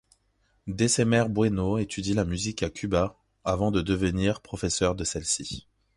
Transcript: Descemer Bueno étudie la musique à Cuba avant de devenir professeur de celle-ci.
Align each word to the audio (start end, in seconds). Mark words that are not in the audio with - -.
Descemer 0.65 1.25
Bueno 1.29 1.77
étudie 1.77 2.15
la 2.15 2.25
musique 2.25 2.63
à 2.63 2.71
Cuba 2.71 3.19
avant 3.43 3.69
de 3.69 3.83
devenir 3.83 4.41
professeur 4.41 4.95
de 4.95 5.03
celle-ci. 5.03 5.67